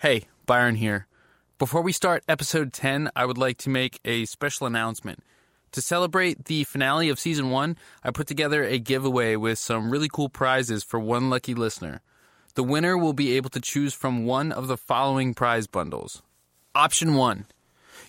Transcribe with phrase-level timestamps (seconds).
[0.00, 1.08] Hey, Byron here.
[1.58, 5.24] Before we start episode 10, I would like to make a special announcement.
[5.72, 10.08] To celebrate the finale of season 1, I put together a giveaway with some really
[10.08, 12.00] cool prizes for one lucky listener.
[12.54, 16.22] The winner will be able to choose from one of the following prize bundles.
[16.76, 17.46] Option 1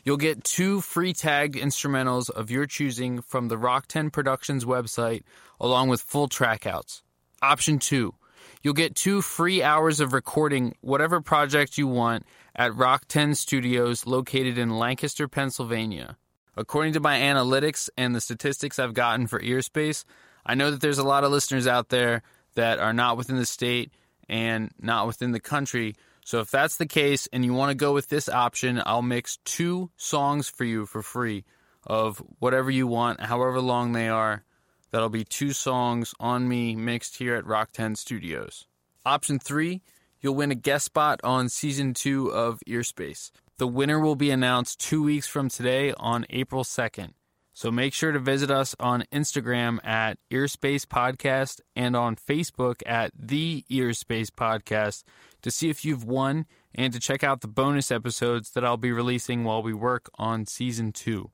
[0.03, 5.23] You'll get two free tagged instrumentals of your choosing from the Rock 10 Productions website,
[5.59, 7.01] along with full trackouts.
[7.41, 8.13] Option 2
[8.61, 14.05] You'll get two free hours of recording whatever project you want at Rock 10 Studios
[14.05, 16.17] located in Lancaster, Pennsylvania.
[16.57, 20.03] According to my analytics and the statistics I've gotten for Earspace,
[20.45, 22.21] I know that there's a lot of listeners out there
[22.55, 23.93] that are not within the state
[24.27, 25.95] and not within the country.
[26.25, 29.37] So if that's the case and you want to go with this option, I'll mix
[29.45, 31.45] two songs for you for free
[31.87, 34.43] of whatever you want, however long they are.
[34.91, 38.65] That'll be two songs on me mixed here at Rock 10 Studios.
[39.05, 39.81] Option three,
[40.21, 43.31] you'll win a guest spot on season two of Earspace.
[43.57, 47.11] The winner will be announced two weeks from today on April 2nd.
[47.53, 53.11] So make sure to visit us on Instagram at Earspace Podcast and on Facebook at
[53.13, 55.03] The Earspace Podcast
[55.41, 58.93] to see if you've won and to check out the bonus episodes that I'll be
[58.93, 61.31] releasing while we work on season two.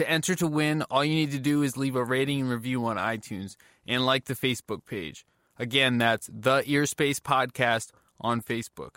[0.00, 2.86] To enter to win, all you need to do is leave a rating and review
[2.86, 3.56] on iTunes
[3.86, 5.26] and like the Facebook page.
[5.58, 8.94] Again, that's the Earspace Podcast on Facebook.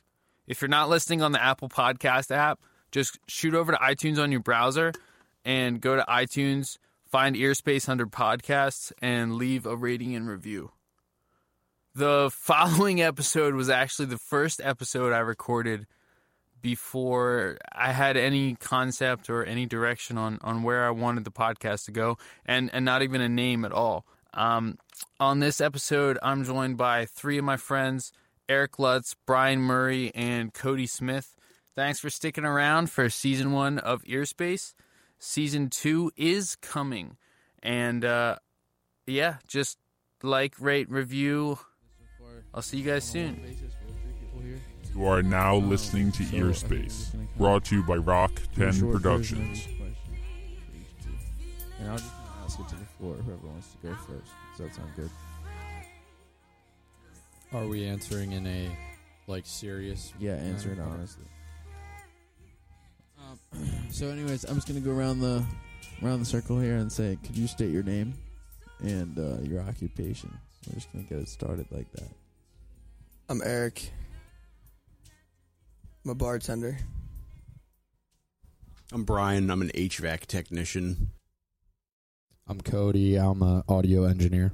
[0.48, 2.62] If you're not listening on the Apple Podcast app,
[2.94, 4.94] just shoot over to iTunes on your browser
[5.44, 10.72] and go to iTunes, find Earspace under podcasts, and leave a rating and review.
[11.94, 15.86] The following episode was actually the first episode I recorded
[16.64, 21.86] before I had any concept or any direction on, on where I wanted the podcast
[21.86, 24.06] to go, and, and not even a name at all.
[24.34, 24.80] Um,
[25.20, 28.12] on this episode, I'm joined by three of my friends
[28.50, 31.36] Eric Lutz, Brian Murray, and Cody Smith.
[31.76, 34.74] Thanks for sticking around for season one of Earspace.
[35.20, 37.18] Season two is coming.
[37.62, 38.38] And uh,
[39.06, 39.78] yeah, just
[40.22, 41.60] like, rate, review.
[42.54, 43.40] I'll see you guys soon.
[44.96, 49.68] You are now listening to Earspace, brought to you by Rock 10 Productions.
[51.80, 52.12] And I'll just
[52.44, 54.32] ask it to the floor, whoever wants to go first.
[54.52, 55.10] Does that sound good?
[57.54, 58.70] Are we answering in a
[59.28, 60.14] like serious?
[60.20, 60.92] Yeah, answer it manner?
[60.92, 61.26] honestly.
[63.20, 63.40] Um,
[63.90, 65.44] so, anyways, I'm just gonna go around the
[66.04, 68.14] around the circle here and say, could you state your name
[68.80, 70.38] and uh, your occupation?
[70.68, 72.10] We're just gonna get it started like that.
[73.30, 73.92] I'm Eric.
[76.06, 76.78] I'm a bartender.
[78.92, 79.50] I'm Brian.
[79.50, 81.12] I'm an HVAC technician.
[82.46, 83.16] I'm Cody.
[83.16, 84.52] I'm a audio engineer.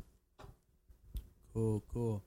[1.53, 2.23] Cool, cool.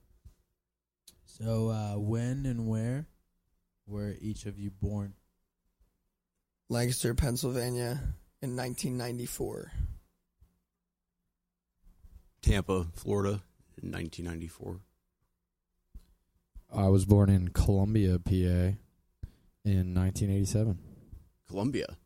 [1.25, 3.07] So, uh, when and where
[3.87, 5.15] were each of you born?
[6.69, 8.01] Lancaster, Pennsylvania
[8.41, 9.71] in 1994.
[12.43, 13.43] Tampa, Florida,
[13.81, 14.81] in 1994.
[16.75, 18.77] I was born in Columbia, PA,
[19.65, 20.79] in 1987.
[21.49, 21.97] Columbia.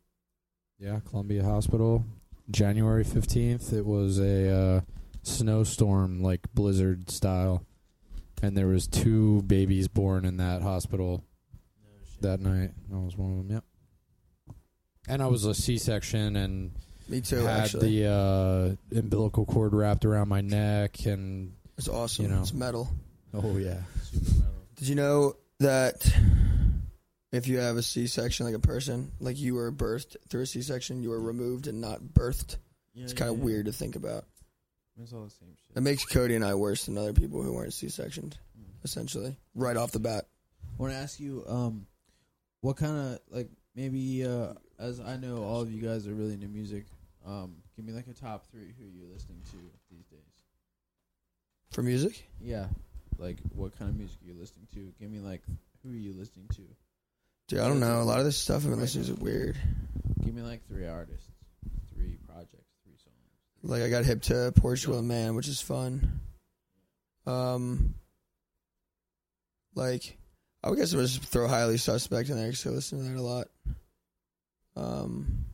[0.79, 2.05] Yeah, Columbia Hospital.
[2.49, 3.73] January 15th.
[3.73, 4.81] It was a uh,
[5.23, 7.65] snowstorm, like blizzard style,
[8.41, 11.23] and there was two babies born in that hospital
[12.21, 12.71] that night.
[12.93, 13.49] I was one of them.
[13.51, 13.63] Yep.
[15.09, 16.71] And I was a C-section and
[17.07, 18.01] Me too, had actually.
[18.01, 18.09] the
[18.93, 22.25] uh, umbilical cord wrapped around my neck, and it's awesome.
[22.25, 22.41] you know.
[22.41, 22.89] It's metal.
[23.33, 23.81] oh yeah,
[24.75, 26.13] Did you know that
[27.31, 31.01] if you have a C-section, like a person, like you were birthed through a C-section,
[31.03, 32.57] you were removed and not birthed?
[32.93, 34.25] Yeah, It's kind of weird to think about.
[35.01, 35.75] It's all the same shit.
[35.75, 38.37] That makes Cody and I worse than other people who weren't C-sectioned,
[38.83, 40.25] essentially, right off the bat.
[40.79, 41.85] I want to ask you, um,
[42.61, 46.33] what kind of like maybe uh, as I know all of you guys are really
[46.33, 46.85] into music.
[47.25, 49.57] Um, give me like a top three who you're listening to
[49.91, 50.19] these days.
[51.71, 52.27] For music?
[52.41, 52.67] Yeah,
[53.17, 54.93] like what kind of music are you listening to?
[54.99, 55.41] Give me like
[55.83, 56.61] who are you listening to?
[57.47, 58.01] Dude, I don't know.
[58.01, 59.55] A lot of this stuff I've been listening to is weird.
[60.23, 61.29] Give me like three artists,
[61.95, 63.15] three projects, three songs.
[63.63, 66.19] Like I got hip to Portugal Man, which is fun.
[67.25, 67.95] Um,
[69.75, 70.17] like
[70.61, 73.05] I would guess I would just throw highly suspect in there because I listen to
[73.05, 73.47] that a lot.
[74.75, 75.45] Um,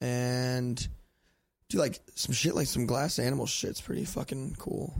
[0.00, 0.88] and
[1.68, 4.94] do like some shit like some glass animal shit's pretty fucking cool.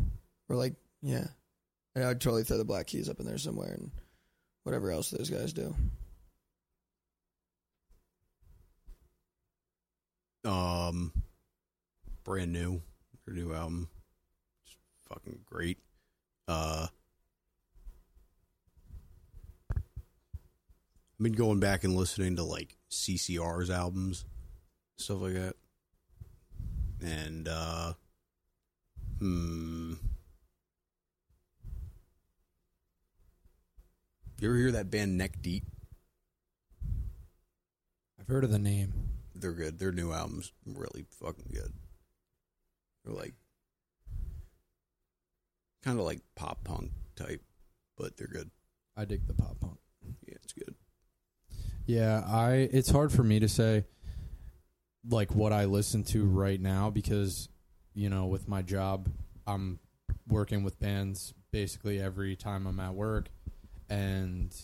[0.51, 1.27] Or like yeah,
[1.95, 3.91] and I would totally throw the Black Keys up in there somewhere and
[4.67, 5.73] whatever else those guys do.
[10.45, 11.13] Um,
[12.25, 12.83] brand new,
[13.25, 13.89] their new album,
[14.65, 14.77] it's
[15.09, 15.79] fucking great.
[16.49, 16.89] Uh,
[19.71, 19.83] I've
[21.21, 24.25] been going back and listening to like CCR's albums,
[24.97, 25.55] stuff like that.
[27.01, 27.93] And uh
[29.21, 29.95] hmm
[34.39, 35.65] You ever hear that band Neck Deep?
[38.21, 38.93] I've heard of the name.
[39.35, 39.79] They're good.
[39.79, 41.73] Their new album's really fucking good.
[43.03, 43.33] They're like
[45.83, 47.41] kind of like pop punk type,
[47.97, 48.51] but they're good.
[48.95, 49.79] I dig the pop punk.
[50.27, 50.75] Yeah, it's good.
[51.87, 53.85] Yeah, I it's hard for me to say
[55.09, 57.49] like what I listen to right now because
[57.95, 59.09] you know, with my job,
[59.47, 59.79] I'm
[60.29, 63.31] working with bands basically every time I'm at work
[63.89, 64.55] and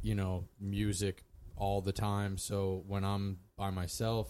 [0.00, 1.24] you know, music
[1.56, 2.38] all the time.
[2.38, 4.28] So when I'm by myself,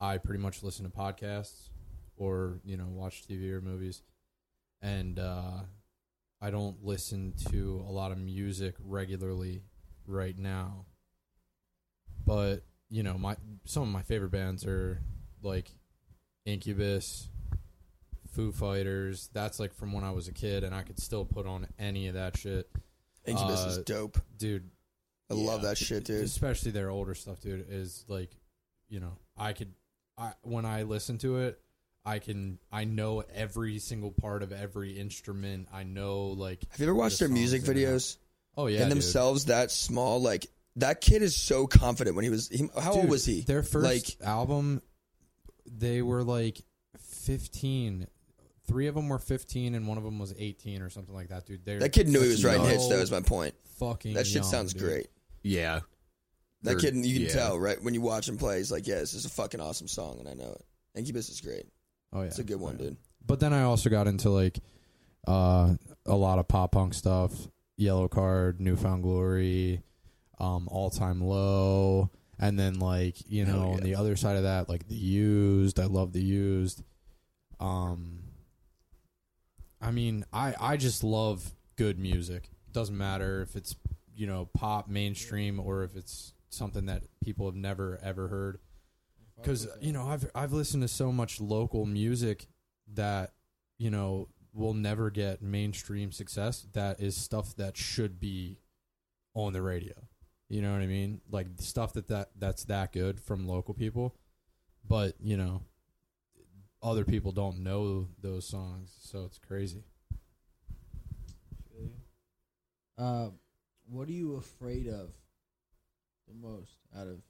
[0.00, 1.70] I pretty much listen to podcasts
[2.16, 4.02] or, you know, watch TV or movies.
[4.82, 5.62] And uh
[6.40, 9.62] I don't listen to a lot of music regularly
[10.06, 10.86] right now
[12.28, 13.34] but you know my
[13.64, 15.00] some of my favorite bands are
[15.42, 15.70] like
[16.44, 17.30] Incubus,
[18.32, 19.30] Foo Fighters.
[19.32, 22.06] That's like from when I was a kid, and I could still put on any
[22.06, 22.70] of that shit,
[23.28, 24.18] Incubus is Uh, dope.
[24.36, 24.70] dude.
[25.30, 26.24] I love that shit, dude.
[26.24, 27.66] Especially their older stuff, dude.
[27.68, 28.30] Is like,
[28.88, 29.74] you know, I could,
[30.16, 31.60] I when I listen to it,
[32.06, 35.68] I can, I know every single part of every instrument.
[35.72, 37.98] I know like, Have you ever watched the their music songs in and out.
[37.98, 38.16] videos?
[38.56, 38.92] oh yeah, and dude.
[38.96, 40.46] themselves that small, like
[40.76, 42.48] that kid is so confident when he was.
[42.48, 43.42] He, how old Dude, was he?
[43.42, 44.80] Their first Like album,
[45.66, 46.62] they were like
[47.00, 48.06] 15.
[48.68, 51.46] Three of them were 15 and one of them was 18 or something like that,
[51.46, 51.64] dude.
[51.64, 52.82] They're that kid knew he such was writing hits.
[52.82, 53.54] young- That was my point.
[53.78, 54.82] fucking That shit young, sounds dude.
[54.82, 55.06] great.
[55.42, 55.80] Yeah.
[56.62, 57.32] That They're- kid, you can yeah.
[57.32, 58.58] tell right when you watch him play.
[58.58, 60.64] He's like, "Yeah, this is a fucking awesome song," and I know it.
[60.96, 61.66] Incubus is great.
[62.12, 62.86] Oh yeah, It's a good one, yeah.
[62.86, 62.96] dude.
[63.24, 64.58] But then I also got into like
[65.26, 65.74] uh
[66.06, 67.32] a lot of pop punk stuff,
[67.80, 69.82] Yellowcard, Newfound Glory,
[70.40, 74.42] um All Time Low, and then like, you Hell know, on the other side of
[74.42, 76.82] that, like The Used, I love The Used.
[77.60, 78.20] Um
[79.80, 82.50] I mean, I I just love good music.
[82.72, 83.74] Doesn't matter if it's,
[84.14, 88.58] you know, pop mainstream or if it's something that people have never ever heard
[89.40, 92.46] because you know I've I've listened to so much local music
[92.94, 93.32] that
[93.78, 96.66] you know will never get mainstream success.
[96.72, 98.58] That is stuff that should be
[99.34, 99.94] on the radio.
[100.48, 101.20] You know what I mean?
[101.30, 104.16] Like stuff that, that that's that good from local people,
[104.86, 105.62] but you know,
[106.82, 109.84] other people don't know those songs, so it's crazy.
[112.96, 113.28] Uh,
[113.88, 115.10] what are you afraid of
[116.26, 117.20] the most out of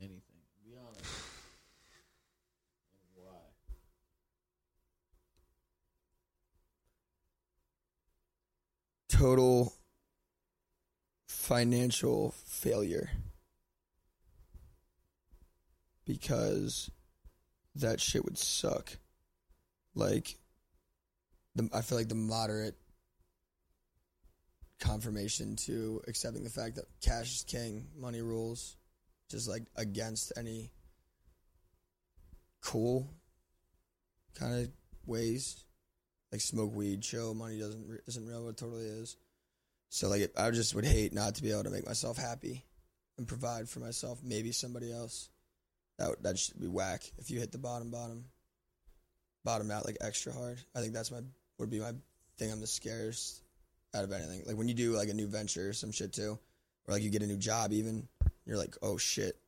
[0.00, 0.20] anything?
[0.64, 1.04] Be honest.
[2.92, 3.32] And why?
[9.10, 9.74] Total
[11.28, 13.10] financial failure
[16.06, 16.90] because
[17.76, 18.96] that shit would suck.
[19.94, 20.36] Like,
[21.54, 22.76] the I feel like the moderate
[24.80, 28.76] confirmation to accepting the fact that cash is king, money rules,
[29.30, 30.72] just like against any
[32.60, 33.08] cool
[34.34, 34.70] kind of
[35.06, 35.64] ways.
[36.30, 39.16] Like smoke weed, show money doesn't isn't real, it totally is.
[39.90, 42.64] So like, I just would hate not to be able to make myself happy
[43.18, 45.28] and provide for myself, maybe somebody else.
[46.02, 48.24] That that should be whack if you hit the bottom, bottom,
[49.44, 50.58] bottom out like extra hard.
[50.74, 51.20] I think that's my
[51.58, 51.92] would be my
[52.38, 52.50] thing.
[52.50, 53.42] I'm the scariest
[53.94, 54.42] out of anything.
[54.44, 56.36] Like when you do like a new venture or some shit too,
[56.88, 58.08] or like you get a new job, even
[58.44, 59.38] you're like, oh shit,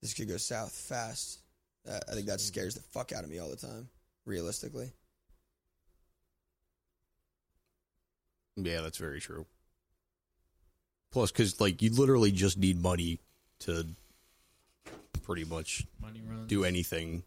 [0.00, 1.40] this could go south fast.
[1.86, 3.90] Uh, I think that scares the fuck out of me all the time.
[4.24, 4.90] Realistically,
[8.56, 9.44] Yeah, that's very true.
[11.10, 13.20] Plus, because like you literally just need money
[13.60, 13.86] to
[15.24, 16.48] pretty much Money runs.
[16.48, 17.22] do anything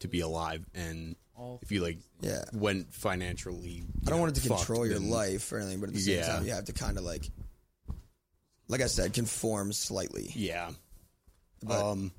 [0.00, 1.16] to be alive, and
[1.62, 2.44] if you like yeah.
[2.52, 5.80] went financially, I don't know, want it to fucked, control your then- life or anything,
[5.80, 6.26] but at the same Yeah.
[6.26, 7.28] time, you have to kind of like,
[8.68, 10.30] like I said, conform slightly.
[10.34, 10.70] Yeah.
[11.62, 12.12] But um,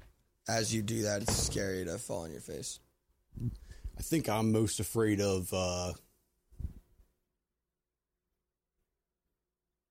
[0.48, 2.80] as you do that, it's scary to fall on your face.
[3.98, 5.52] I think I'm most afraid of.
[5.54, 5.94] uh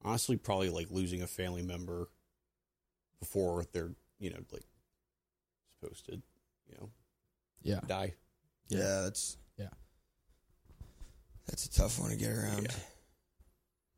[0.03, 2.09] Honestly, probably like losing a family member
[3.21, 4.65] before they're you know like
[5.81, 6.91] supposed to you know
[7.63, 8.15] Yeah, die.
[8.69, 9.69] Yeah, that's Yeah.
[11.47, 12.63] That's a tough one to get around.
[12.65, 12.77] Yeah.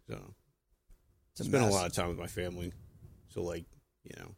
[0.08, 0.34] So
[1.32, 2.72] It's a spend a lot of time with my family.
[3.28, 3.64] So like
[4.04, 4.34] you know,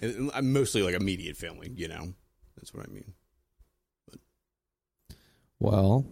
[0.00, 1.70] and- and I'm mostly like immediate family.
[1.74, 2.14] You know,
[2.56, 3.12] that's what I mean.
[5.60, 6.04] Well,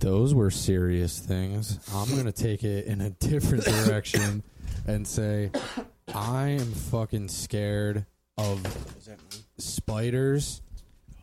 [0.00, 1.78] those were serious things.
[1.94, 4.42] I'm going to take it in a different direction.
[4.86, 5.50] and say,
[6.14, 8.04] I am fucking scared
[8.36, 8.60] of
[9.58, 10.62] spiders,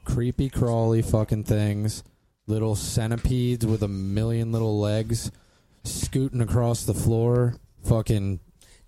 [0.05, 2.03] creepy crawly fucking things,
[2.47, 5.31] little centipedes with a million little legs
[5.83, 8.39] scooting across the floor, fucking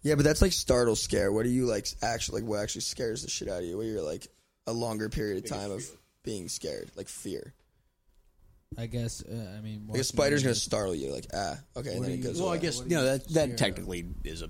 [0.01, 1.31] Yeah, but that's like startle scare.
[1.31, 1.87] What do you like?
[2.01, 3.77] Actually, like what actually scares the shit out of you?
[3.77, 4.27] Where you're like
[4.67, 5.83] a longer period of time of
[6.23, 7.53] being scared, like fear.
[8.77, 9.21] I guess.
[9.23, 11.11] Uh, I mean, Like a spider's gonna startle you.
[11.11, 12.39] Like ah, okay, and then do it you- goes.
[12.39, 12.61] Well, I away.
[12.61, 13.57] guess What you know you that scare that of?
[13.59, 14.49] technically is a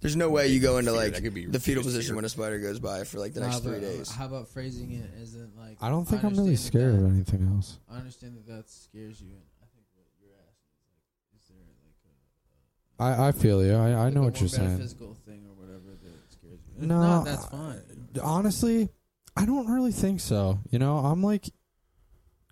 [0.00, 2.16] there's no way you go into like that could be the fetal biggest position fear.
[2.16, 4.10] when a spider goes by for like the Nah, next three uh, days.
[4.10, 5.76] How about phrasing it isn't like?
[5.80, 7.78] I don't think I'm really understand scared that, of anything else.
[7.90, 11.48] I understand that that scares you, and I think what you're asking is like, is
[11.48, 13.74] there like a, I, I feel you.
[13.74, 14.68] I, I like know what you're saying.
[14.72, 16.74] metaphysical thing or whatever that scares you?
[16.82, 17.80] If No, not, that's fine.
[18.22, 18.88] Honestly,
[19.36, 20.60] I don't really think so.
[20.70, 21.48] You know, I'm like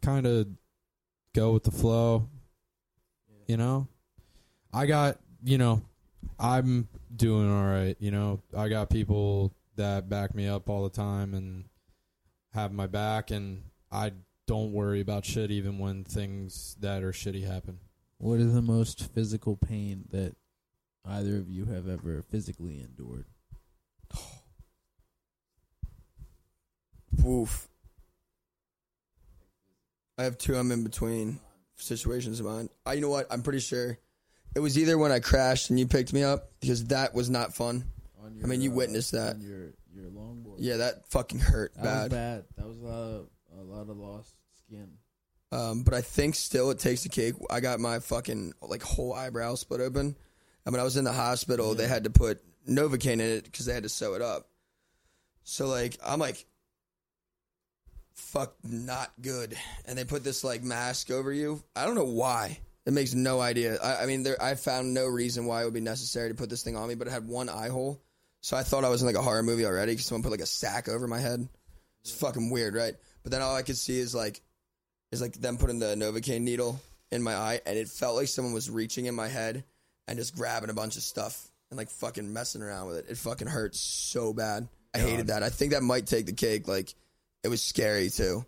[0.02, 0.48] kind of
[1.34, 2.28] go with the flow.
[3.46, 3.88] You know,
[4.72, 5.82] I got you know,
[6.38, 7.96] I'm doing all right.
[7.98, 11.64] You know, I got people that back me up all the time and
[12.52, 14.12] have my back, and I
[14.46, 17.80] don't worry about shit even when things that are shitty happen.
[18.18, 20.36] What is the most physical pain that
[21.04, 23.26] either of you have ever physically endured?
[27.22, 27.68] Woof.
[30.16, 30.56] I have two.
[30.56, 31.40] I'm in between
[31.76, 32.68] situations of mine.
[32.86, 33.26] I, you know what?
[33.30, 33.98] I'm pretty sure
[34.54, 37.54] it was either when I crashed and you picked me up because that was not
[37.54, 37.84] fun.
[38.22, 39.40] On I mean, you witnessed that.
[39.40, 40.56] Your your longboard.
[40.58, 42.02] Yeah, that fucking hurt that bad.
[42.02, 42.44] was bad.
[42.56, 43.26] That was a lot of
[43.58, 44.34] a lot of lost
[44.66, 44.88] skin.
[45.52, 47.34] Um, but I think still it takes the cake.
[47.48, 50.16] I got my fucking like whole eyebrow split open.
[50.66, 53.66] I mean, I was in the hospital, they had to put Novocaine in it because
[53.66, 54.48] they had to sew it up.
[55.44, 56.44] So like I'm like,
[58.14, 59.56] fuck, not good.
[59.84, 61.62] And they put this like mask over you.
[61.76, 62.60] I don't know why.
[62.86, 63.78] It makes no idea.
[63.82, 66.50] I, I mean, there I found no reason why it would be necessary to put
[66.50, 68.00] this thing on me, but it had one eye hole.
[68.40, 70.40] So I thought I was in like a horror movie already because someone put like
[70.40, 71.48] a sack over my head.
[72.02, 72.94] It's fucking weird, right?
[73.22, 74.42] But then all I could see is like
[75.12, 76.78] is like them putting the Novocaine needle
[77.10, 79.64] in my eye, and it felt like someone was reaching in my head
[80.06, 83.06] and just grabbing a bunch of stuff and like fucking messing around with it.
[83.08, 84.68] It fucking hurt so bad.
[84.94, 85.42] I hated that.
[85.42, 86.68] I think that might take the cake.
[86.68, 86.94] Like
[87.42, 88.44] it was scary too,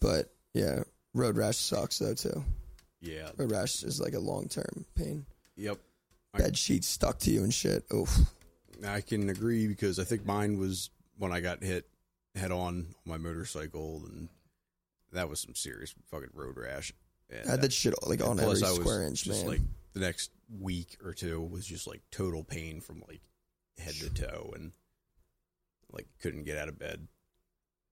[0.00, 2.42] but yeah, road rash sucks though too.
[3.00, 3.30] Yeah.
[3.38, 5.26] A rash is like a long term pain.
[5.56, 5.78] Yep.
[6.36, 7.84] Bed sheets stuck to you and shit.
[7.92, 8.16] Oof.
[8.86, 11.88] I can agree because I think mine was when I got hit
[12.34, 14.28] head on on my motorcycle, and
[15.12, 16.92] that was some serious fucking road rash.
[17.30, 19.44] And, I had uh, that shit like on every plus I was square inch, just
[19.44, 19.52] man.
[19.52, 19.60] like
[19.94, 23.20] the next week or two was just like total pain from like
[23.78, 24.72] head to toe, and
[25.90, 27.06] like couldn't get out of bed.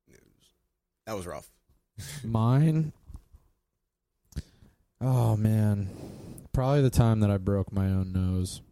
[0.09, 0.47] It was,
[1.07, 1.51] that was rough.
[2.25, 2.93] Mine.
[5.01, 5.89] Oh man,
[6.53, 8.63] probably the time that I broke my own nose.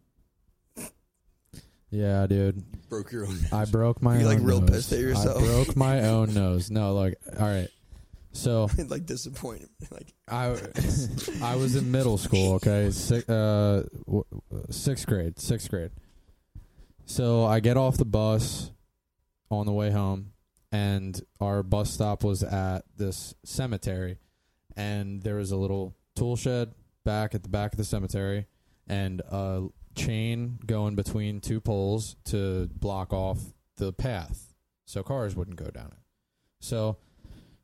[1.91, 2.63] Yeah, dude.
[2.89, 3.37] Broke your own.
[3.53, 4.69] I broke my You, like, real nose.
[4.69, 5.41] pissed at yourself?
[5.41, 6.69] I broke my own nose.
[6.69, 7.69] No, like, all right.
[8.33, 9.69] So like disappointed.
[9.91, 10.57] Like I,
[11.43, 12.53] I was in middle school.
[12.55, 13.83] Okay, Six, uh,
[14.71, 15.39] sixth grade.
[15.39, 15.91] Sixth grade.
[17.05, 18.71] So I get off the bus
[19.51, 20.31] on the way home,
[20.71, 24.17] and our bus stop was at this cemetery,
[24.75, 28.47] and there was a little tool shed back at the back of the cemetery,
[28.87, 33.39] and a chain going between two poles to block off
[33.77, 34.53] the path,
[34.85, 35.99] so cars wouldn't go down it.
[36.59, 36.97] So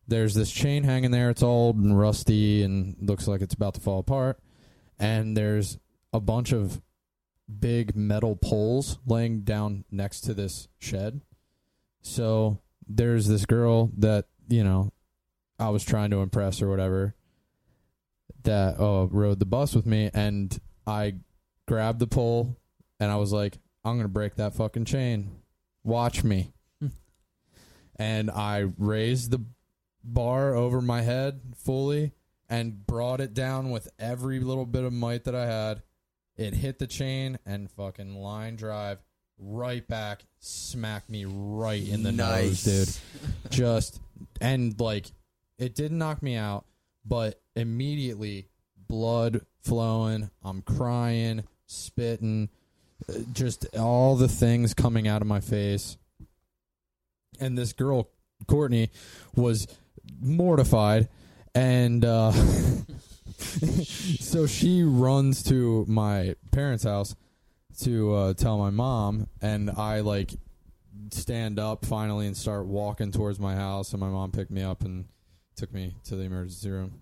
[0.08, 1.30] there's this chain hanging there.
[1.30, 4.40] It's old and rusty and looks like it's about to fall apart.
[5.00, 5.78] And there's
[6.14, 6.82] a bunch of
[7.60, 11.22] big metal poles laying down next to this shed.
[12.02, 14.92] So there's this girl that, you know,
[15.58, 17.16] I was trying to impress or whatever
[18.44, 20.10] that uh, rode the bus with me.
[20.14, 21.16] And I
[21.68, 22.58] grabbed the pole
[23.00, 25.42] and I was like, I'm going to break that fucking chain.
[25.84, 26.54] Watch me.
[27.96, 29.44] and I raised the
[30.04, 32.14] bar over my head fully
[32.50, 35.82] and brought it down with every little bit of might that I had.
[36.36, 39.00] It hit the chain and fucking line drive
[39.42, 43.02] right back, smacked me right in the nice, nose,
[43.44, 43.52] dude.
[43.52, 44.00] Just
[44.40, 45.12] and like
[45.58, 46.66] it didn't knock me out,
[47.06, 48.48] but immediately
[48.88, 52.50] blood flowing, I'm crying, spitting,
[53.10, 55.98] uh, just all the things coming out of my face.
[57.40, 58.10] And this girl,
[58.48, 58.92] Courtney,
[59.36, 59.68] was
[60.20, 61.10] mortified
[61.54, 62.32] and uh
[64.20, 67.16] so she runs to my parents house
[67.80, 70.32] to uh tell my mom and I like
[71.12, 74.84] stand up finally and start walking towards my house and my mom picked me up
[74.84, 75.06] and
[75.56, 77.02] took me to the emergency room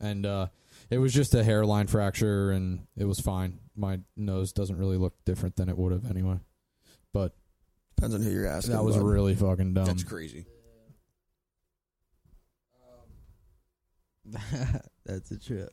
[0.00, 0.46] and uh
[0.90, 5.14] it was just a hairline fracture and it was fine my nose doesn't really look
[5.24, 6.38] different than it would have anyway.
[7.12, 7.34] But
[7.96, 8.74] Depends on who you're asking.
[8.74, 9.04] that was bud.
[9.04, 9.84] really fucking dumb.
[9.86, 10.44] That's crazy.
[15.06, 15.70] That's a trip.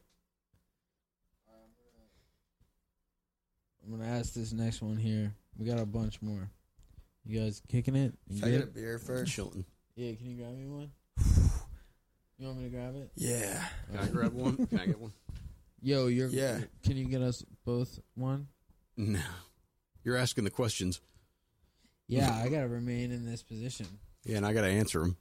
[3.85, 5.33] I'm gonna ask this next one here.
[5.57, 6.49] We got a bunch more.
[7.25, 8.13] You guys kicking it?
[8.27, 8.73] You Can I get a good?
[8.75, 9.31] beer first?
[9.31, 9.65] Chilton.
[9.95, 10.91] Yeah, can you grab me one?
[12.39, 13.11] You want me to grab it?
[13.15, 13.63] Yeah.
[13.91, 14.65] Can I grab one?
[14.67, 15.11] Can I get one?
[15.81, 16.29] Yo, you're.
[16.29, 16.59] Yeah.
[16.85, 18.47] Can you get us both one?
[18.97, 19.19] No.
[20.03, 21.01] You're asking the questions.
[22.07, 23.85] Yeah, I gotta remain in this position.
[24.25, 25.15] Yeah, and I got to answer them.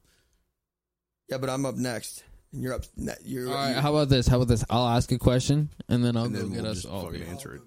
[1.28, 2.24] Yeah, but I'm up next.
[2.52, 2.84] And you're up.
[2.96, 3.74] Ne- you're, All right.
[3.74, 4.26] you- How about this?
[4.26, 4.64] How about this?
[4.70, 7.04] I'll ask a question and then I'll and go then get we'll us just all.
[7.04, 7.28] fucking beer.
[7.28, 7.62] answer it.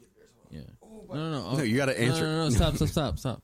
[0.49, 0.61] Yeah.
[0.81, 1.57] No, no, no.
[1.57, 2.23] No, you got to answer.
[2.25, 3.43] No, no, no, stop, stop, stop, stop.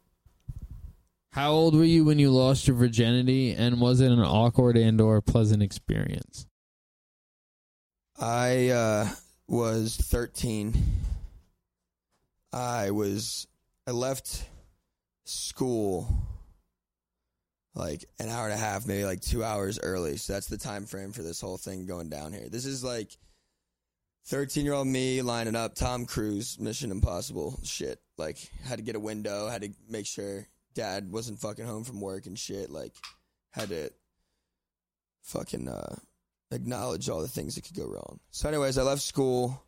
[1.37, 5.21] How old were you when you lost your virginity, and was it an awkward and/or
[5.21, 6.47] pleasant experience?
[8.19, 9.09] I uh,
[9.47, 10.73] was 13.
[12.51, 13.45] I was
[13.85, 14.49] I left
[15.25, 16.07] school
[17.75, 20.17] like an hour and a half, maybe like two hours early.
[20.17, 22.49] So that's the time frame for this whole thing going down here.
[22.49, 23.15] This is like
[24.25, 28.01] 13 year old me lining up Tom Cruise Mission Impossible shit.
[28.17, 31.99] Like had to get a window, had to make sure dad wasn't fucking home from
[31.99, 32.69] work and shit.
[32.69, 32.93] Like
[33.51, 33.91] had to
[35.23, 35.95] fucking uh
[36.51, 38.19] acknowledge all the things that could go wrong.
[38.31, 39.61] So, anyways, I left school,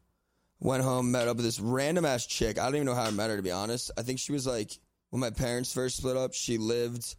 [0.59, 2.59] went home, met up with this random ass chick.
[2.59, 3.91] I don't even know how I met her to be honest.
[3.97, 4.71] I think she was like
[5.09, 6.33] when my parents first split up.
[6.33, 7.15] She lived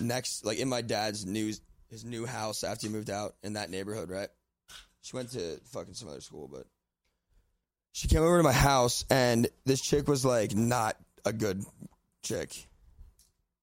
[0.00, 1.52] next, like in my dad's new
[1.88, 4.08] his new house after he moved out in that neighborhood.
[4.08, 4.28] Right?
[5.02, 6.64] She went to fucking some other school, but
[7.92, 11.64] she came over to my house, and this chick was like not a good
[12.22, 12.68] chick.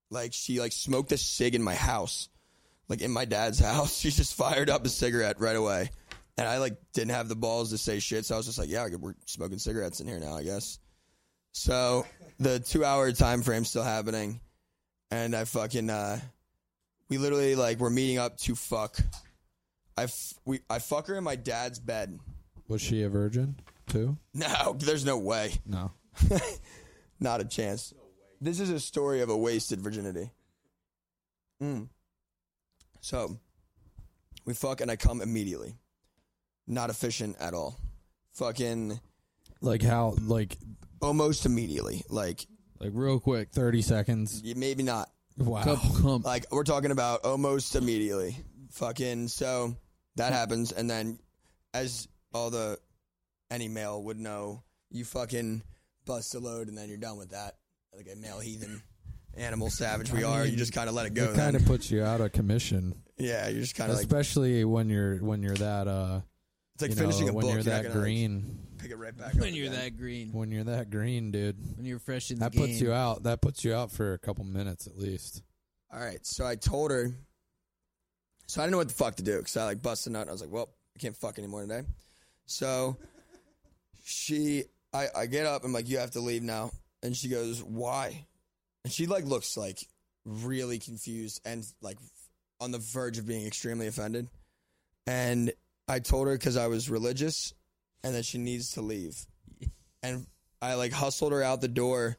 [0.09, 2.29] Like she like smoked a cig in my house
[2.89, 3.97] like in my dad's house.
[3.99, 5.89] She just fired up a cigarette right away.
[6.37, 8.69] And I like didn't have the balls to say shit, so I was just like,
[8.69, 10.77] "Yeah, we're smoking cigarettes in here now, I guess."
[11.51, 12.05] So
[12.39, 14.39] the two-hour time frame still happening,
[15.09, 16.19] and I fucking uh,
[17.09, 18.99] we literally like we're meeting up to fuck.
[19.97, 22.19] I f- we I fuck her in my dad's bed.
[22.67, 23.55] Was she a virgin
[23.87, 24.15] too?
[24.35, 25.91] No, there's no way, No.
[27.19, 27.95] not a chance.
[28.39, 30.31] This is a story of a wasted virginity.
[31.61, 31.89] Mm.
[33.01, 33.37] So
[34.45, 35.75] we fuck and I come immediately.
[36.67, 37.77] Not efficient at all.
[38.33, 38.99] Fucking
[39.61, 40.15] Like how?
[40.21, 40.57] Like
[41.01, 42.03] almost immediately.
[42.09, 42.45] Like
[42.79, 43.49] Like real quick.
[43.51, 44.43] thirty seconds.
[44.55, 45.09] maybe not.
[45.37, 45.63] Wow.
[45.63, 46.25] Cup clump.
[46.25, 48.35] Like we're talking about almost immediately.
[48.71, 49.75] Fucking so
[50.15, 51.19] that happens and then
[51.73, 52.77] as all the
[53.49, 55.63] any male would know, you fucking
[56.05, 57.55] bust a load and then you're done with that.
[57.97, 58.81] Like a male heathen
[59.35, 61.31] animal savage we I are, you just kind of let it go.
[61.31, 64.63] It kind of puts you out of commission, yeah, you're just kind of like especially
[64.65, 66.21] when you're when you're that uh
[66.75, 67.43] it's like you finishing know, a book.
[67.43, 67.65] when book.
[67.65, 68.59] you're not that gonna, like, green.
[68.77, 69.79] pick it right back when up you're again.
[69.79, 70.29] that green.
[70.31, 72.67] When you're that green, dude, When you're fresh in the that game.
[72.67, 73.23] puts you out.
[73.23, 75.41] That puts you out for a couple minutes at least.
[75.91, 77.11] All right, so I told her.
[78.45, 80.29] So I didn't know what the fuck to do because I like busted out.
[80.29, 81.81] I was like, well, I can't fuck anymore today.
[82.45, 82.95] So
[84.05, 85.63] she, I, I get up.
[85.65, 86.71] I'm like, you have to leave now.
[87.03, 88.25] And she goes, why?
[88.83, 89.79] And she like looks like
[90.25, 91.97] really confused and like
[92.59, 94.27] on the verge of being extremely offended.
[95.05, 95.51] And
[95.87, 97.53] I told her because I was religious
[98.03, 99.17] and that she needs to leave.
[100.03, 100.27] And
[100.61, 102.17] I like hustled her out the door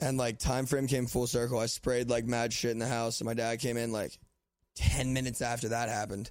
[0.00, 1.58] and like time frame came full circle.
[1.58, 4.18] I sprayed like mad shit in the house, and my dad came in like
[4.74, 6.30] ten minutes after that happened,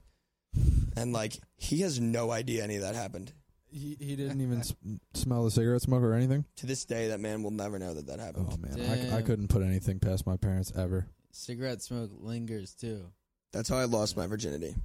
[0.95, 3.33] and like he has no idea any of that happened.
[3.69, 4.73] He he didn't even s-
[5.13, 6.45] smell the cigarette smoke or anything.
[6.57, 8.47] To this day, that man will never know that that happened.
[8.51, 9.23] Oh man, I, I Damn.
[9.23, 11.07] couldn't put anything past my parents ever.
[11.31, 13.11] Cigarette smoke lingers too.
[13.51, 14.75] That's how I lost my virginity.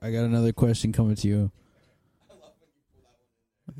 [0.00, 1.50] I got another question coming to you.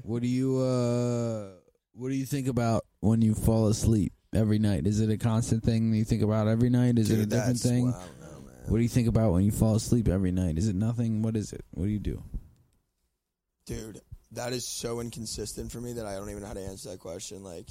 [0.02, 1.50] What do you uh
[1.92, 4.86] what do you think about when you fall asleep every night?
[4.86, 6.98] Is it a constant thing you think about every night?
[6.98, 7.86] Is it a different that's- thing?
[7.86, 8.54] well, I don't know, man.
[8.70, 10.58] What do you think about when you fall asleep every night?
[10.58, 11.22] Is it nothing?
[11.22, 11.64] What is it?
[11.70, 12.22] What do you do?
[13.66, 14.00] Dude,
[14.32, 17.00] that is so inconsistent for me that I don't even know how to answer that
[17.00, 17.42] question.
[17.42, 17.68] Like,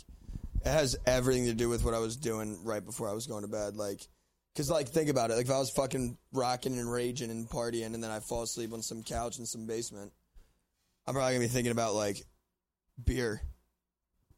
[0.66, 3.44] it has everything to do with what I was doing right before I was going
[3.44, 3.76] to bed.
[3.76, 4.02] Like,
[4.56, 5.36] cause like think about it.
[5.36, 8.74] Like, if I was fucking rocking and raging and partying, and then I fall asleep
[8.74, 10.12] on some couch in some basement,
[11.06, 12.18] I'm probably gonna be thinking about like
[13.04, 13.42] beer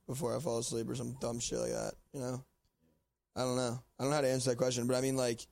[0.08, 1.94] before I fall asleep or some dumb shit like that.
[2.14, 2.44] You know?
[3.36, 3.80] I don't know.
[3.98, 5.46] I don't know how to answer that question, but I mean, like,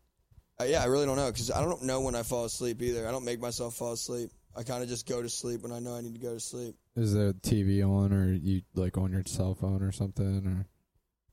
[0.60, 3.08] uh, yeah, I really don't know because I don't know when I fall asleep either.
[3.08, 4.32] I don't make myself fall asleep.
[4.58, 6.39] I kind of just go to sleep when I know I need to go to
[6.39, 6.76] sleep.
[6.96, 10.65] Is there TV on, or you like on your cell phone or something, or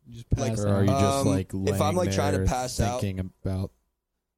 [0.06, 2.38] You just Like, pass or are you just Um, like if I'm, like, trying to
[2.38, 3.70] there pass out- thinking about?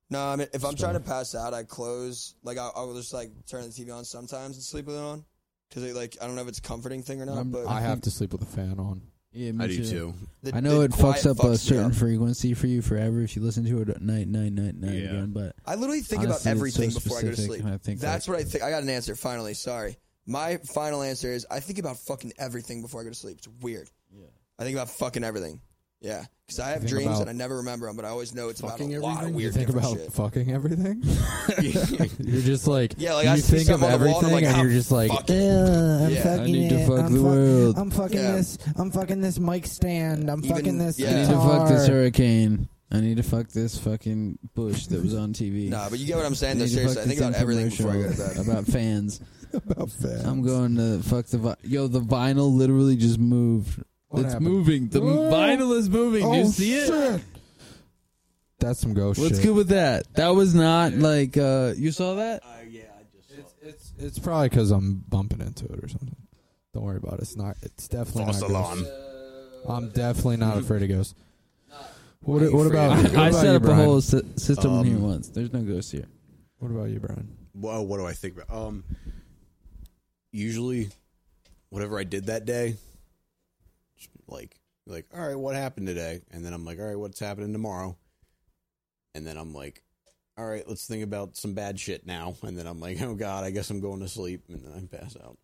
[0.08, 2.36] No, I mean if I'm trying to pass out, I close.
[2.44, 5.24] Like I'll, I'll just like turn the TV on sometimes and sleep with it on.
[5.68, 7.80] because like I don't know if it's a comforting thing or not, I'm- but I
[7.80, 9.02] have to sleep with the fan on.
[9.36, 10.14] Yeah, me I do too.
[10.42, 11.94] the- I know it fucks up a fucks me certain up.
[11.94, 15.08] frequency for you forever if you listen to it at night, night, night, night Yeah.
[15.10, 15.32] again.
[15.32, 17.64] But I literally think honestly, about it's so everything before I go to sleep.
[17.64, 18.64] I think That's like, what I think.
[18.64, 19.52] I got an answer finally.
[19.54, 19.98] Sorry.
[20.26, 23.36] My final answer is I think about fucking everything before I go to sleep.
[23.38, 23.90] It's weird.
[24.12, 24.26] Yeah.
[24.58, 25.60] I think about fucking everything.
[26.02, 28.34] Yeah, because I have think dreams about- and I never remember them, but I always
[28.34, 29.34] know it's about Fucking a lot of everything?
[29.34, 30.12] weird you think different about shit.
[30.12, 31.02] fucking everything?
[32.32, 34.26] You're just like Yeah, like, you I see think of something on the wall and
[34.26, 36.22] I'm everything, like, and I'm you're just like, fucking- Yeah, I'm Yeah.
[36.22, 36.86] fucking I need to it.
[36.86, 37.78] fuck I'm the fuck- world.
[37.78, 38.32] I'm fucking Yeah.
[38.32, 38.58] this.
[38.76, 40.30] I'm fucking this mic stand.
[40.30, 41.08] I'm Even- fucking this yeah.
[41.08, 41.58] I need to guitar.
[41.60, 42.68] fuck this hurricane.
[42.92, 45.68] I need to fuck this fucking bush that was on TV.
[45.70, 46.58] Nah, but you get what I'm saying.
[46.58, 48.36] Though need to seriously, fuck I think this about everything before I go to infomercial
[48.36, 48.46] bed.
[48.48, 49.20] About fans.
[49.54, 50.24] about fans.
[50.24, 51.88] I'm going to fuck the vi- yo.
[51.88, 53.82] The vinyl literally just moved.
[54.16, 54.50] What it's happened?
[54.50, 54.88] moving.
[54.88, 55.30] The Whoa.
[55.30, 56.22] vinyl is moving.
[56.30, 56.86] Do you Oh, see it?
[56.88, 57.22] shit.
[58.58, 59.44] That's some ghost What's shit.
[59.44, 60.12] good with that?
[60.14, 62.42] That was not like uh you saw that.
[62.42, 65.88] Uh, yeah, I just saw It's it's it's probably because I'm bumping into it or
[65.88, 66.16] something.
[66.72, 67.20] Don't worry about it.
[67.22, 67.56] It's not.
[67.62, 68.50] It's definitely False not.
[68.50, 68.82] alarm.
[68.84, 69.66] Ghosts.
[69.68, 71.14] I'm definitely not afraid of ghosts.
[72.20, 72.98] What, Why are you what about?
[72.98, 73.84] of what I, I about set you, up a Brian?
[73.84, 75.28] whole sy- system in here Um, once.
[75.28, 76.06] There's no ghosts here.
[76.58, 77.36] What about you, Brian?
[77.54, 78.56] Well, what do I think about?
[78.68, 78.84] Um,
[80.32, 80.88] usually,
[81.70, 82.76] whatever I did that day,
[84.28, 86.20] like, like, all right, what happened today?
[86.30, 87.96] And then I'm like, all right, what's happening tomorrow?
[89.14, 89.82] And then I'm like,
[90.38, 92.34] all right, let's think about some bad shit now.
[92.42, 94.96] And then I'm like, oh god, I guess I'm going to sleep, and then I
[94.96, 95.38] pass out.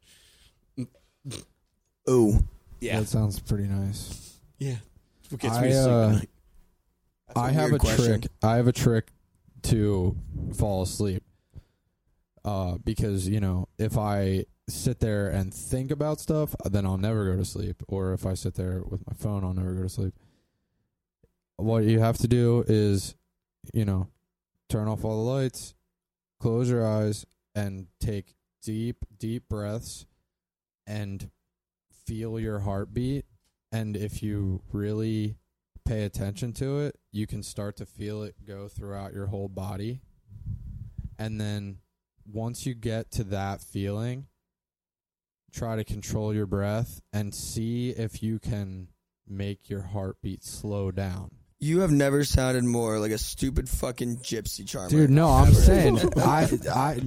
[2.07, 2.39] oh,
[2.81, 4.39] Yeah, That sounds pretty nice.
[4.59, 4.77] yeah.
[5.31, 6.31] What gets I, me to sleep uh, at night.
[7.29, 8.21] That's I have a question.
[8.21, 8.31] trick.
[8.43, 9.07] I have a trick
[9.63, 10.15] to
[10.55, 11.23] fall asleep.
[12.45, 17.31] Uh, because you know, if I sit there and think about stuff, then I'll never
[17.31, 17.83] go to sleep.
[17.89, 20.15] Or if I sit there with my phone, I'll never go to sleep.
[21.57, 23.15] What you have to do is,
[23.73, 24.09] you know,
[24.69, 25.75] turn off all the lights,
[26.41, 30.07] close your eyes, and take deep, deep breaths,
[30.87, 31.31] and
[32.07, 33.27] feel your heartbeat.
[33.71, 35.37] And if you really
[35.85, 40.01] pay attention to it, you can start to feel it go throughout your whole body.
[41.19, 41.79] And then
[42.31, 44.27] once you get to that feeling,
[45.53, 48.89] try to control your breath and see if you can
[49.29, 51.31] make your heartbeat slow down.
[51.61, 54.89] You have never sounded more like a stupid fucking gypsy charmer.
[54.91, 55.55] Dude, no, I'm ever.
[55.55, 57.01] saying I I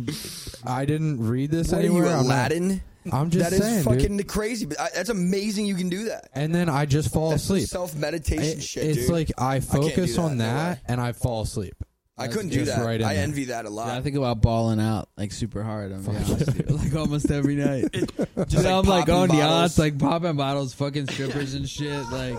[0.65, 2.07] I didn't read this What are you, anywhere.
[2.15, 2.81] I'm, not- Aladdin?
[3.11, 4.27] I'm just That is saying, fucking dude.
[4.27, 4.65] crazy.
[4.65, 5.65] But I, that's amazing.
[5.67, 6.29] You can do that.
[6.33, 7.67] And then I just fall That's asleep.
[7.67, 9.09] self meditation shit, it's dude.
[9.09, 11.75] like I focus that, on that and I fall asleep.
[12.17, 12.85] I couldn't do that.
[12.85, 13.87] right I envy that a lot.
[13.87, 15.91] Yeah, I think about balling out like super hard.
[15.91, 16.15] I'm Fuck.
[16.15, 16.75] honest with you.
[16.77, 17.91] like almost every night.
[17.93, 19.37] Just Dude, like I'm like popping on bottles.
[19.39, 22.09] yachts, like popping bottles, fucking strippers and shit.
[22.11, 22.37] Like,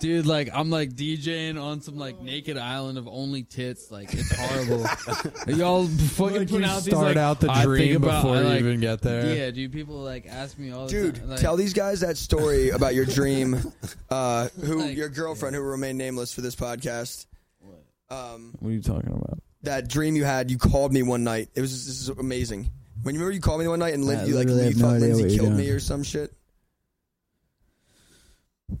[0.00, 3.90] dude, like I'm like DJing on some like naked island of only tits.
[3.90, 4.84] Like it's horrible.
[5.56, 8.22] Y'all fucking Like put you out these start like, out the I think dream about-
[8.24, 9.34] before I, you like- even get there.
[9.34, 9.72] Yeah, dude.
[9.72, 11.30] People like ask me all the Dude, time.
[11.30, 13.56] Like, tell these guys that story about your dream.
[14.10, 17.24] Uh, who Like- your girlfriend, who will remain nameless for this podcast.
[18.10, 19.38] Um, What are you talking about?
[19.62, 20.50] that dream you had.
[20.50, 21.48] You called me one night.
[21.54, 22.68] It was this is amazing.
[23.02, 24.76] When you remember you called me one night and Lin- you like literally you have
[24.78, 25.76] no thought idea Lindsay you're killed me doing.
[25.76, 26.32] or some shit.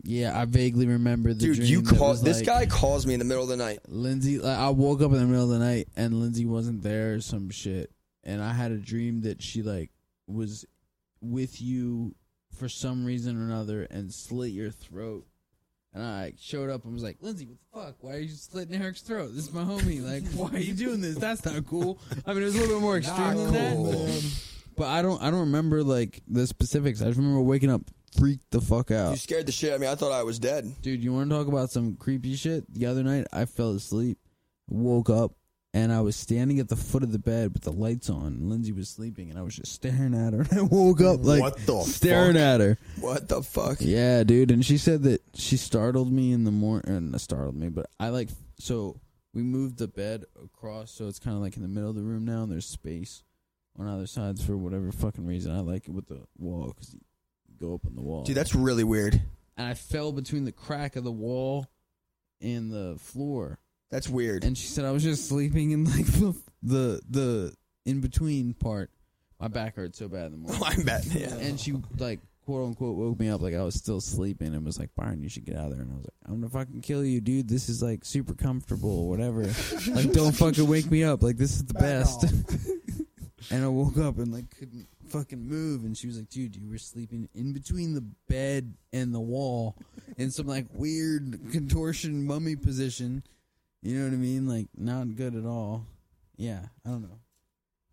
[0.02, 3.06] Yeah, I vaguely remember the Dude, dream you that called was, this like, guy calls
[3.06, 3.80] me in the middle of the night.
[3.86, 7.14] Lindsay, like, I woke up in the middle of the night and Lindsay wasn't there
[7.14, 7.90] or some shit.
[8.24, 9.90] And I had a dream that she like
[10.26, 10.64] was
[11.20, 12.14] with you
[12.56, 15.26] for some reason or another and slit your throat.
[15.94, 17.96] And I showed up and was like, Lindsay, what the fuck?
[18.00, 19.30] Why are you slitting Eric's throat?
[19.32, 20.02] This is my homie.
[20.02, 21.16] Like, why are you doing this?
[21.16, 22.00] That's not cool.
[22.26, 23.76] I mean, it was a little bit more extreme than that.
[23.76, 24.30] But, um,
[24.76, 27.00] but I don't, I don't remember like the specifics.
[27.00, 27.82] I just remember waking up
[28.18, 29.12] freaked the fuck out.
[29.12, 29.88] You scared the shit out of me.
[29.88, 30.72] I thought I was dead.
[30.82, 32.64] Dude, you want to talk about some creepy shit?
[32.72, 34.18] The other night, I fell asleep,
[34.68, 35.32] woke up,
[35.74, 38.48] and I was standing at the foot of the bed with the lights on.
[38.48, 40.46] Lindsay was sleeping, and I was just staring at her.
[40.50, 42.42] And I woke up like what the staring fuck?
[42.42, 42.78] at her.
[43.00, 43.78] What the fuck?
[43.80, 44.52] Yeah, dude.
[44.52, 46.88] And she said that she startled me in the morning.
[46.88, 49.00] And uh, not startled me, but I like so
[49.34, 52.02] we moved the bed across, so it's kind of like in the middle of the
[52.02, 53.24] room now, and there's space
[53.76, 55.50] on either sides for whatever fucking reason.
[55.52, 57.00] I like it with the wall because you
[57.60, 59.20] go up on the wall Dude, that's really weird.
[59.56, 61.66] and I fell between the crack of the wall
[62.40, 63.58] and the floor.
[63.90, 64.44] That's weird.
[64.44, 67.54] And she said I was just sleeping in like the the, the
[67.86, 68.90] in between part.
[69.40, 70.60] My back hurt so bad in the morning.
[70.62, 71.04] Oh, I bet.
[71.06, 71.34] Yeah.
[71.34, 74.78] And she like quote unquote woke me up like I was still sleeping and was
[74.78, 75.82] like, Byron, you should get out of there.
[75.82, 77.48] And I was like, I'm gonna fucking kill you, dude.
[77.48, 79.44] This is like super comfortable or whatever.
[79.90, 81.22] like, don't fucking wake me up.
[81.22, 82.24] Like, this is the best.
[83.50, 85.84] and I woke up and like couldn't fucking move.
[85.84, 89.76] And she was like, dude, you were sleeping in between the bed and the wall
[90.16, 93.22] in some like weird contortion mummy position.
[93.84, 94.48] You know what I mean?
[94.48, 95.86] Like, not good at all.
[96.36, 97.18] Yeah, I don't know.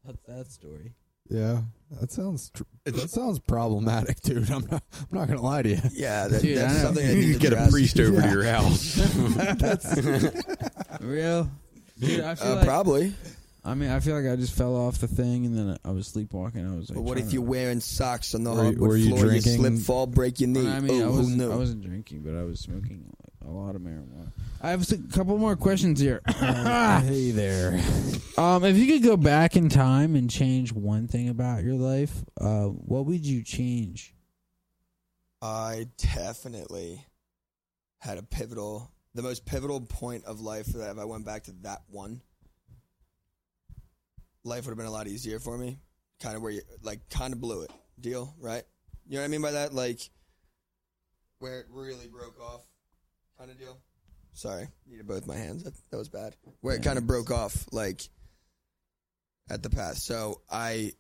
[0.06, 0.94] That's that story.
[1.30, 1.62] Yeah,
[2.00, 4.50] that sounds tr- that sounds problematic, dude.
[4.50, 5.80] I'm not I'm not gonna lie to you.
[5.94, 6.84] Yeah, that, Dude, I that's know.
[6.86, 7.72] something I You need need to to get a address.
[7.72, 8.22] priest over Yeah.
[8.22, 8.98] to your house.
[11.02, 11.52] Real.
[12.00, 13.14] Dude, I feel Uh, like probably.
[13.64, 16.08] I mean, I feel like I just fell off the thing, and then I was
[16.08, 16.66] sleepwalking.
[16.68, 18.64] I was like, But what trying if to- you're wearing socks on the Were you-
[18.64, 19.20] hardwood were you floor?
[19.26, 19.56] You drinking?
[19.58, 20.68] slip, fall, break your knee.
[20.68, 21.38] I mean, oh, I who wasn't.
[21.38, 21.52] knew?
[21.52, 24.32] I wasn't drinking, but I was smoking like, a lot of marijuana.
[24.62, 26.22] I have a couple more questions here.
[26.28, 27.80] hey there.
[28.38, 32.24] um, if you could go back in time and change one thing about your life,
[32.40, 34.14] uh, what would you change?
[35.42, 37.04] I definitely
[38.00, 41.52] had a pivotal, the most pivotal point of life that if I went back to
[41.64, 42.22] that one,
[44.44, 45.80] life would have been a lot easier for me.
[46.20, 47.72] Kind of where you, like, kind of blew it.
[48.00, 48.64] Deal, right?
[49.08, 49.74] You know what I mean by that?
[49.74, 50.00] Like,
[51.40, 52.62] where it really broke off,
[53.42, 53.80] kind of deal.
[54.34, 55.64] Sorry, needed both my hands.
[55.64, 56.36] That, that was bad.
[56.62, 58.08] Where it kind of broke off, like,
[59.50, 59.98] at the path.
[59.98, 60.92] So I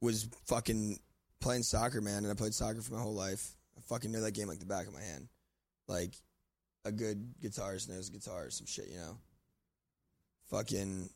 [0.00, 1.00] was fucking
[1.40, 3.56] playing soccer, man, and I played soccer for my whole life.
[3.76, 5.28] I fucking know that game like the back of my hand.
[5.88, 6.14] Like
[6.84, 9.18] a good guitarist knows guitar or some shit, you know.
[10.50, 11.10] Fucking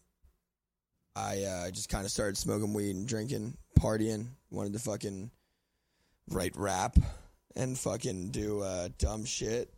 [1.14, 5.30] I uh, just kind of started smoking weed and drinking, partying, wanted to fucking
[6.28, 6.96] write rap
[7.54, 9.72] and fucking do uh, dumb shit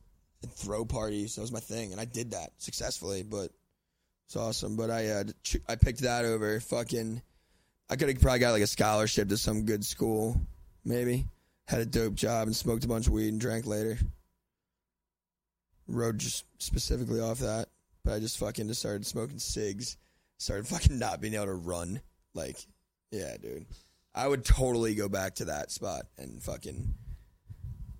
[0.44, 1.34] and throw parties.
[1.34, 3.50] That was my thing, and I did that successfully, but
[4.26, 4.76] it's awesome.
[4.76, 5.24] But I uh,
[5.68, 7.20] I picked that over fucking
[7.90, 10.40] I could have probably got like a scholarship to some good school,
[10.84, 11.26] maybe.
[11.66, 13.98] Had a dope job and smoked a bunch of weed and drank later.
[15.86, 17.68] Rode just specifically off that,
[18.04, 19.96] but I just fucking just started smoking cigs.
[20.38, 22.00] Started fucking not being able to run.
[22.34, 22.56] Like,
[23.10, 23.66] yeah, dude.
[24.14, 26.94] I would totally go back to that spot and fucking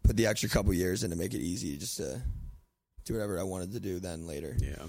[0.05, 2.23] put the extra couple years in to make it easy just to
[3.05, 4.57] do whatever I wanted to do then later.
[4.61, 4.87] yeah.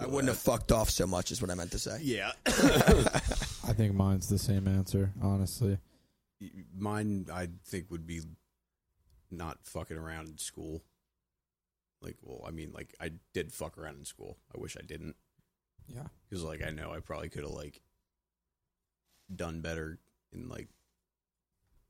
[0.00, 1.98] I wouldn't have fucked off so much, is what I meant to say.
[2.02, 2.32] Yeah.
[2.46, 5.78] I think mine's the same answer, honestly.
[6.76, 8.22] Mine, I think, would be
[9.30, 10.82] not fucking around in school.
[12.02, 14.36] Like, well, I mean, like, I did fuck around in school.
[14.52, 15.14] I wish I didn't.
[15.86, 16.08] Yeah.
[16.28, 17.80] Because, like, I know I probably could have, like,
[19.34, 20.00] done better
[20.32, 20.68] in, like,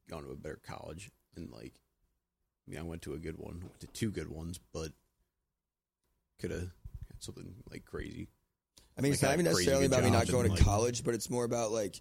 [0.09, 1.11] gone to a better college.
[1.37, 1.75] And, like,
[2.67, 4.91] I mean, I went to a good one, went to two good ones, but
[6.41, 8.29] could have had something, like, crazy.
[8.97, 11.15] I mean, Like it's not even necessarily about me not going to like- college, but
[11.15, 12.01] it's more about like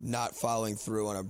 [0.00, 1.24] not following through on a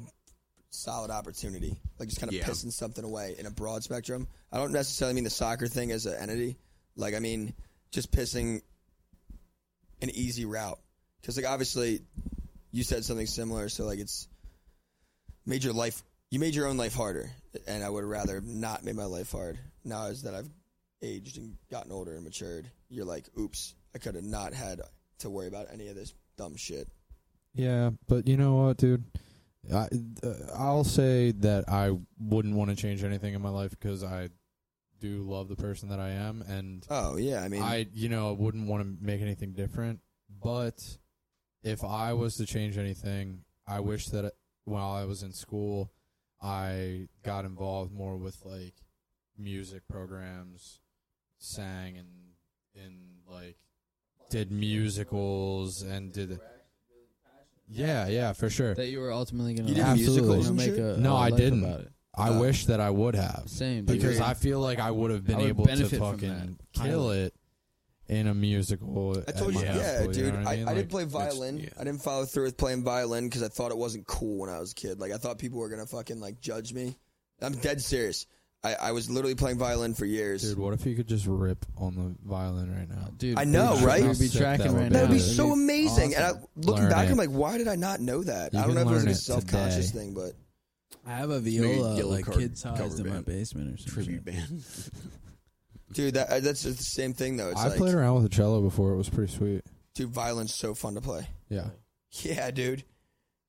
[0.70, 2.44] solid opportunity, like just kind of Yeah.
[2.44, 4.28] pissing something away in a broad spectrum.
[4.52, 6.58] I don't necessarily mean the soccer thing as an entity.
[6.94, 7.54] Like, I mean,
[7.90, 8.62] just pissing
[10.00, 10.78] an easy route.
[11.20, 12.04] Because, like, obviously,
[12.70, 13.68] you said something similar.
[13.68, 14.28] So, like, it's
[15.46, 17.30] made your life, you made your own life harder.
[17.66, 19.58] And I would rather not make my life hard.
[19.84, 20.48] Now, as that I've
[21.02, 24.80] aged and gotten older and matured, you're like, oops, I could have not had
[25.18, 26.88] to worry about any of this dumb shit.
[27.54, 29.04] Yeah, but you know what, dude?
[29.72, 29.88] I,
[30.22, 34.30] uh, I'll say that I wouldn't want to change anything in my life because I
[35.00, 37.42] do love the person that I am, and Oh, yeah.
[37.42, 40.00] I mean, I, you know, I wouldn't want to make anything different.
[40.42, 40.82] But
[41.62, 44.32] if I was to change anything, I wish that
[44.64, 45.92] while I was in school,
[46.42, 48.74] I got involved more with like
[49.38, 50.80] music programs,
[51.38, 52.08] sang and
[52.84, 52.96] and
[53.28, 53.56] like
[54.30, 56.38] did musicals and did.
[57.68, 58.74] Yeah, yeah, for sure.
[58.74, 60.36] That you were ultimately going to did Absolutely.
[60.36, 61.64] musicals make a No, a I life didn't.
[61.64, 61.92] About it.
[62.16, 62.40] I Oh.
[62.40, 63.44] wish that I would have.
[63.46, 63.98] Same dude.
[64.00, 66.82] because I feel like I would have been would able to benefit from fucking that.
[66.82, 67.34] kill it
[68.08, 69.22] in a musical.
[69.26, 70.34] I told you, yeah, high school, you dude.
[70.34, 70.62] know I, I, mean?
[70.62, 71.58] I Like, didn't play violin.
[71.58, 71.68] yeah.
[71.78, 74.58] I didn't follow through with playing violin because I thought it wasn't cool when I
[74.60, 75.00] was a kid.
[75.00, 76.96] Like I thought people were gonna fucking like judge me.
[77.40, 78.26] I'm dead serious.
[78.62, 80.42] I, I was literally playing violin for years.
[80.42, 83.10] Dude, what if you could just rip on the violin right now?
[83.18, 83.38] dude.
[83.38, 84.02] I know, right?
[84.02, 84.94] We'd be tracking that would right be.
[84.94, 85.00] now.
[85.00, 86.14] That'd be That'd so amazing.
[86.14, 86.46] And I, awesome.
[86.56, 87.10] looking Learn back, it.
[87.10, 88.54] I'm like, why did I not know that?
[88.54, 90.32] You I don't know if it was learn a it self conscious thing, but
[91.06, 93.76] I have a Maybe viola yellow like card kid sized cover in my basement or
[93.76, 93.92] something.
[94.04, 94.64] Tribute band.
[95.92, 97.50] dude, that that's the same thing though.
[97.50, 98.92] It's I like, played around with a cello before.
[98.92, 99.62] It was pretty sweet.
[99.94, 101.28] dude, violin's so fun to play.
[101.48, 101.68] Yeah.
[102.22, 102.84] Yeah, dude.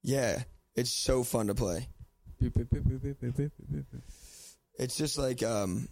[0.02, 0.44] Yeah,
[0.76, 1.88] it's so fun to play.
[4.78, 5.88] It's just like um,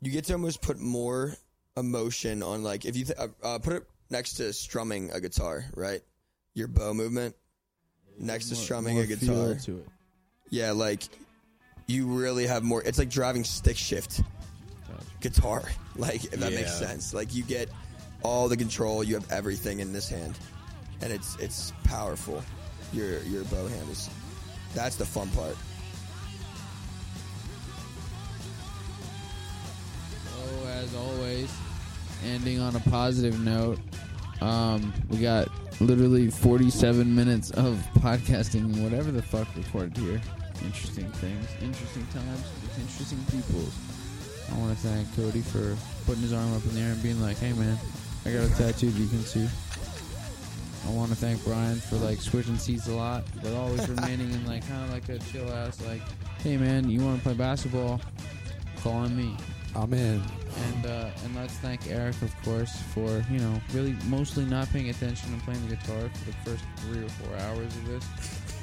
[0.00, 1.34] you get to almost put more
[1.76, 5.64] emotion on like if you th- uh, uh, put it next to strumming a guitar,
[5.74, 6.00] right?
[6.54, 7.34] Your bow movement
[8.18, 9.54] next to strumming more a guitar.
[9.54, 9.88] feel to it.
[10.50, 11.02] Yeah, like
[11.86, 12.82] you really have more.
[12.82, 14.22] It's like driving stick shift
[15.20, 15.62] guitar.
[15.96, 17.12] Like if that makes sense.
[17.12, 17.68] Like you get
[18.22, 19.02] all the control.
[19.04, 20.38] You have everything in this hand,
[21.02, 22.42] and it's it's powerful.
[22.92, 24.08] Your your bow hand is.
[24.74, 25.56] That's the fun part.
[30.24, 31.50] So, as always,
[32.24, 33.78] ending on a positive note,
[34.40, 35.48] Um, we got
[35.80, 40.18] literally 47 minutes of podcasting whatever the fuck recorded here.
[40.64, 43.64] Interesting things, interesting times, with interesting people.
[44.52, 47.20] I want to thank Cody for putting his arm up in the air and being
[47.20, 47.78] like, "Hey man,
[48.24, 49.48] I got a tattoo that you can see."
[50.86, 54.46] I want to thank Brian for like switching seats a lot, but always remaining in
[54.46, 56.02] like kind of like a chill ass like,
[56.42, 58.00] "Hey man, you want to play basketball?
[58.82, 59.36] Call on me."
[59.74, 60.22] I'm in.
[60.66, 64.90] And uh, and let's thank Eric, of course, for you know really mostly not paying
[64.90, 68.04] attention and playing the guitar for the first three or four hours of this,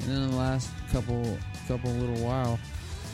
[0.02, 2.60] and then the last couple couple little while,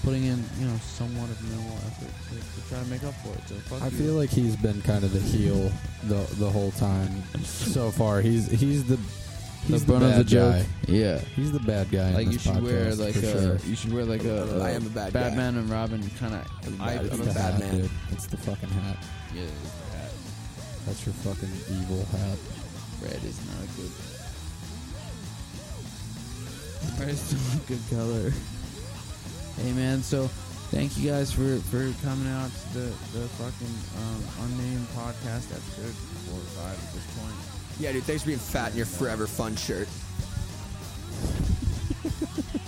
[0.04, 3.30] putting in you know somewhat of minimal effort to, to try to make up for
[3.34, 3.48] it.
[3.48, 3.92] So fuck I you.
[3.92, 5.72] feel like he's been kind of the heel
[6.04, 8.22] the the whole time so far.
[8.22, 9.02] He's he's the the
[9.68, 10.66] he's the, bone of bad the joke.
[10.88, 11.20] Yeah.
[11.36, 12.10] He's the bad guy.
[12.10, 13.58] in Like you this should wear like for a sure.
[13.66, 15.22] you should wear like a, I am a bad guy.
[15.24, 17.82] Batman and Robin kind of I'm a bad- It's the bad hat, man.
[17.82, 17.89] dude.
[18.12, 18.98] It's the fucking hat.
[19.34, 20.12] Yeah, it's bad.
[20.86, 22.38] That's your fucking evil hat.
[23.02, 23.92] Red is not a good.
[27.00, 28.34] Red is still a good color.
[29.62, 30.02] Amen.
[30.04, 30.28] So
[30.72, 32.86] thank you guys for, for coming out to the,
[33.18, 35.94] the fucking um, unnamed podcast episode
[36.28, 37.36] four or five at this point.
[37.80, 39.88] Yeah, dude, thanks for being fat in your forever fun shirt.